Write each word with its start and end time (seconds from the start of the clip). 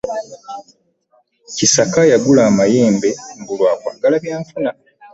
Kisaka 1.55 1.99
yagula 2.11 2.41
amayembe 2.49 3.09
mbu 3.39 3.53
lwa 3.59 3.73
kwagala 3.81 4.15
byanfuna. 4.23 4.69